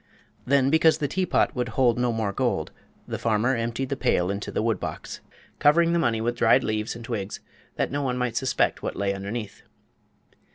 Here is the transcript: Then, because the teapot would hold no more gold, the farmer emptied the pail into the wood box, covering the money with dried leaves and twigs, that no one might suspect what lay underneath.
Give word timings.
Then, 0.47 0.71
because 0.71 0.97
the 0.97 1.07
teapot 1.07 1.55
would 1.55 1.69
hold 1.77 1.99
no 1.99 2.11
more 2.11 2.33
gold, 2.33 2.71
the 3.07 3.19
farmer 3.19 3.55
emptied 3.55 3.89
the 3.89 3.95
pail 3.95 4.31
into 4.31 4.51
the 4.51 4.63
wood 4.63 4.79
box, 4.79 5.21
covering 5.59 5.93
the 5.93 5.99
money 5.99 6.21
with 6.21 6.37
dried 6.37 6.63
leaves 6.63 6.95
and 6.95 7.05
twigs, 7.05 7.39
that 7.75 7.91
no 7.91 8.01
one 8.01 8.17
might 8.17 8.35
suspect 8.35 8.81
what 8.81 8.95
lay 8.95 9.13
underneath. 9.13 9.61